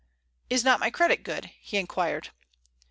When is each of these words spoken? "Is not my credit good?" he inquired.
"Is 0.49 0.63
not 0.63 0.79
my 0.79 0.89
credit 0.89 1.21
good?" 1.21 1.51
he 1.61 1.77
inquired. 1.77 2.29